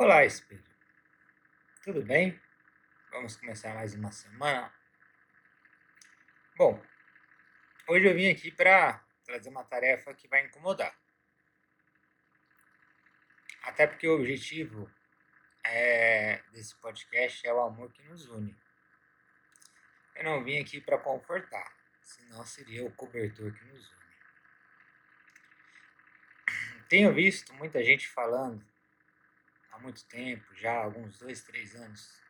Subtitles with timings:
[0.00, 0.62] Olá, espelho.
[1.82, 2.40] Tudo bem?
[3.10, 4.72] Vamos começar mais uma semana.
[6.56, 6.80] Bom,
[7.88, 10.96] hoje eu vim aqui para trazer uma tarefa que vai incomodar.
[13.64, 14.88] Até porque o objetivo
[15.64, 18.56] é, desse podcast é o amor que nos une.
[20.14, 23.98] Eu não vim aqui para confortar, senão seria o cobertor que nos une.
[26.88, 28.64] Tenho visto muita gente falando
[29.78, 32.20] há muito tempo, já há alguns dois, três anos,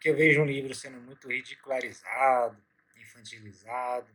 [0.00, 2.64] que eu vejo um livro sendo muito ridicularizado,
[2.96, 4.08] infantilizado,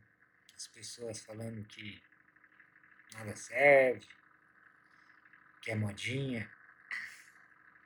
[0.56, 2.02] as pessoas falando que
[3.14, 4.08] nada serve,
[5.62, 6.50] que é modinha,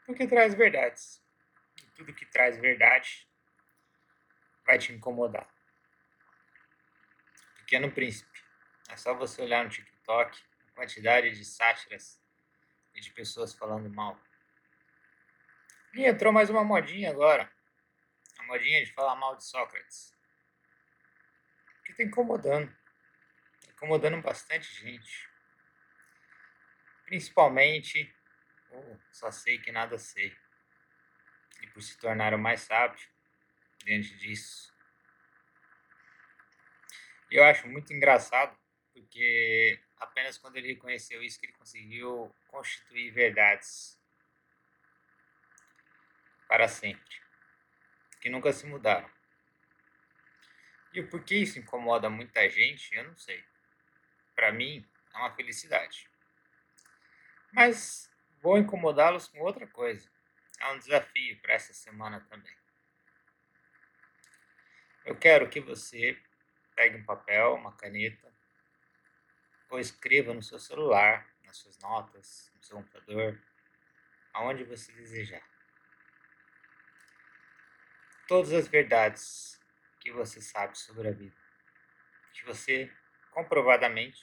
[0.06, 1.22] porque traz verdades.
[1.82, 3.28] E tudo que traz verdade
[4.66, 5.48] vai te incomodar.
[7.58, 8.44] Pequeno Príncipe.
[8.90, 12.22] É só você olhar no TikTok a quantidade de sátiras
[12.96, 14.18] e de pessoas falando mal.
[15.94, 17.52] E entrou mais uma modinha agora.
[18.40, 20.16] A modinha de falar mal de Sócrates.
[21.86, 22.72] Que tá incomodando.
[23.66, 25.30] Tá incomodando bastante gente.
[27.06, 28.14] Principalmente
[28.72, 30.36] oh, só sei que nada sei.
[31.62, 33.00] E por se tornar o mais sábio
[33.84, 34.74] diante disso.
[37.30, 38.58] Eu acho muito engraçado,
[38.94, 43.97] porque apenas quando ele reconheceu isso que ele conseguiu constituir verdades
[46.58, 47.22] para sempre,
[48.20, 49.08] que nunca se mudaram.
[50.92, 53.46] E o porquê isso incomoda muita gente, eu não sei.
[54.36, 56.10] Para mim, é uma felicidade.
[57.52, 60.10] Mas vou incomodá-los com outra coisa.
[60.60, 62.58] É um desafio para essa semana também.
[65.06, 66.20] Eu quero que você
[66.76, 68.34] pegue um papel, uma caneta,
[69.70, 73.40] ou escreva no seu celular, nas suas notas, no seu computador,
[74.34, 75.57] aonde você desejar.
[78.28, 79.58] Todas as verdades
[80.02, 81.36] que você sabe sobre a vida,
[82.34, 82.92] que você
[83.32, 84.22] comprovadamente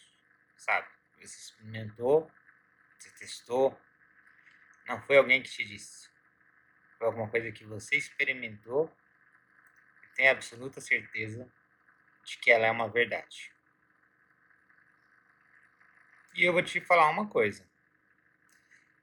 [0.56, 0.86] sabe,
[1.16, 2.30] você experimentou,
[2.98, 3.80] você testou,
[4.86, 6.10] não foi alguém que te disse,
[6.98, 8.94] foi alguma coisa que você experimentou
[10.04, 11.50] e tem absoluta certeza
[12.24, 13.50] de que ela é uma verdade.
[16.34, 17.66] E eu vou te falar uma coisa.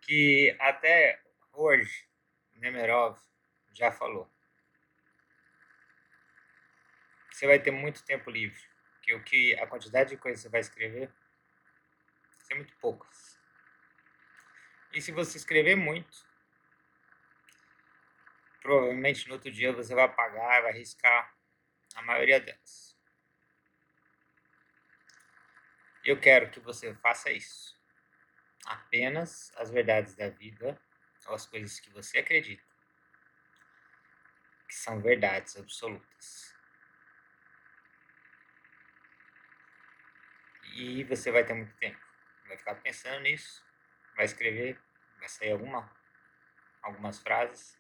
[0.02, 1.22] Que até
[1.54, 2.08] hoje,
[2.54, 3.18] Nemerov
[3.74, 4.30] já falou.
[7.32, 8.62] Você vai ter muito tempo livre.
[9.02, 11.12] Que o que a quantidade de coisas que você vai escrever
[12.52, 13.40] ser muito poucas.
[14.94, 16.26] E se você escrever muito,
[18.62, 21.34] provavelmente no outro dia você vai apagar, vai riscar
[21.96, 22.98] a maioria delas.
[26.04, 27.80] Eu quero que você faça isso.
[28.66, 30.80] Apenas as verdades da vida,
[31.28, 32.64] ou as coisas que você acredita,
[34.68, 36.61] que são verdades absolutas.
[40.72, 42.00] E você vai ter muito tempo.
[42.48, 43.64] Vai ficar pensando nisso,
[44.16, 44.78] vai escrever,
[45.20, 45.90] vai sair alguma,
[46.82, 47.78] algumas frases.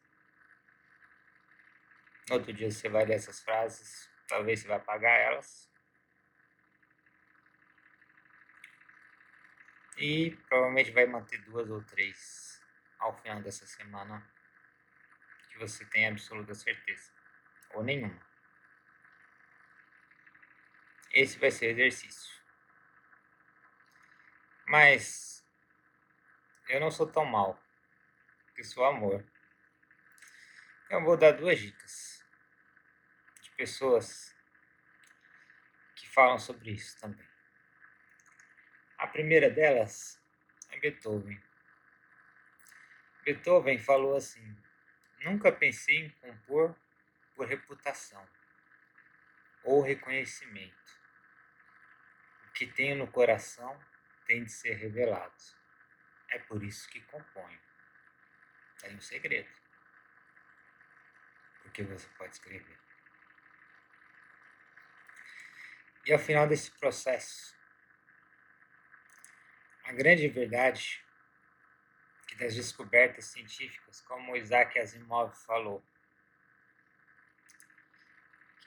[2.29, 5.71] Outro dia você vai ler essas frases, talvez você vai apagar elas
[9.97, 12.59] E provavelmente vai manter duas ou três
[12.97, 14.27] ao final dessa semana
[15.49, 17.11] que você tem absoluta certeza.
[17.75, 18.19] Ou nenhuma.
[21.13, 22.40] Esse vai ser o exercício.
[24.71, 25.45] Mas
[26.69, 27.61] eu não sou tão mal,
[28.45, 29.21] porque sou amor.
[30.85, 32.25] Então eu vou dar duas dicas
[33.41, 34.33] de pessoas
[35.93, 37.27] que falam sobre isso também.
[38.97, 40.17] A primeira delas
[40.69, 41.43] é Beethoven.
[43.25, 44.57] Beethoven falou assim:
[45.25, 46.73] Nunca pensei em compor
[47.35, 48.25] por reputação
[49.65, 51.01] ou reconhecimento.
[52.47, 53.77] O que tenho no coração
[54.31, 55.43] tem de ser revelado.
[56.29, 57.59] É por isso que componho.
[58.79, 59.49] Tem um segredo.
[61.61, 62.79] Porque você pode escrever.
[66.05, 67.53] E ao final desse processo,
[69.83, 71.05] a grande verdade
[72.25, 75.85] que das descobertas científicas, como Isaac Asimov falou,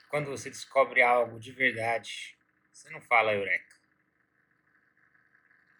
[0.09, 2.37] quando você descobre algo de verdade,
[2.71, 3.74] você não fala eureka.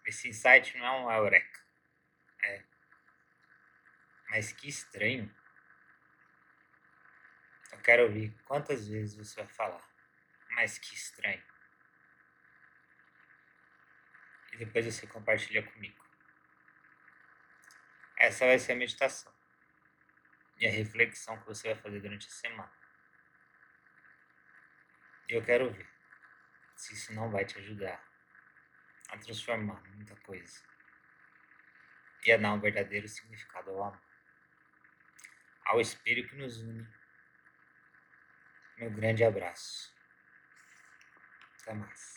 [0.06, 1.60] Esse insight não é um eureka.
[2.44, 2.64] É.
[4.30, 5.34] Mas que estranho.
[7.72, 9.88] Eu quero ouvir quantas vezes você vai falar.
[10.52, 11.44] Mas que estranho
[14.56, 16.04] e depois você compartilha comigo.
[18.18, 19.34] Essa vai ser a meditação
[20.58, 22.72] e a reflexão que você vai fazer durante a semana.
[25.28, 25.90] Eu quero ver
[26.78, 28.02] se isso não vai te ajudar
[29.10, 30.64] a transformar muita coisa
[32.26, 34.02] e a dar um verdadeiro significado ao amor,
[35.66, 36.88] ao espelho que nos une.
[38.78, 39.94] Meu grande abraço.
[41.62, 42.16] Até mais.